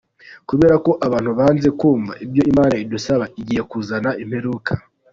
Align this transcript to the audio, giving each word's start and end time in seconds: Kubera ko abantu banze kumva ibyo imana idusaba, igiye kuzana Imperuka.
Kubera 0.49 0.75
ko 0.85 0.91
abantu 1.07 1.31
banze 1.39 1.69
kumva 1.79 2.13
ibyo 2.25 2.41
imana 2.51 2.75
idusaba, 2.83 3.25
igiye 3.39 3.61
kuzana 3.71 4.09
Imperuka. 4.23 4.73